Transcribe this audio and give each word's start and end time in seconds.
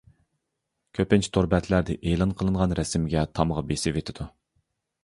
كۆپىنچە 0.99 1.29
تور 1.35 1.49
بەتلەردە 1.51 1.99
ئېلان 2.01 2.35
قىلغان 2.41 2.75
رەسىمگە 2.81 3.29
تامغا 3.39 3.67
بېسىۋېتىدۇ. 3.71 4.33